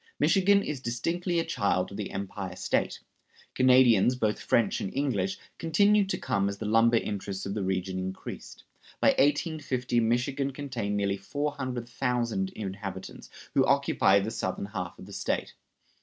Michigan 0.19 0.63
is 0.63 0.79
distinctly 0.81 1.37
a 1.37 1.45
child 1.45 1.91
of 1.91 1.97
the 1.97 2.09
Empire 2.09 2.55
State. 2.55 3.01
Canadians, 3.53 4.15
both 4.15 4.39
French 4.39 4.81
and 4.81 4.91
English, 4.95 5.37
continued 5.59 6.09
to 6.09 6.17
come 6.17 6.49
as 6.49 6.57
the 6.57 6.65
lumber 6.65 6.97
interests 6.97 7.45
of 7.45 7.53
the 7.53 7.61
region 7.61 7.99
increased. 7.99 8.63
By 8.99 9.09
1850 9.09 9.99
Michigan 9.99 10.53
contained 10.53 10.97
nearly 10.97 11.17
400,000 11.17 12.49
inhabitants, 12.53 13.29
who 13.53 13.63
occupied 13.63 14.23
the 14.23 14.31
southern 14.31 14.65
half 14.65 14.97
of 14.97 15.05
the 15.05 15.13
State. 15.13 15.53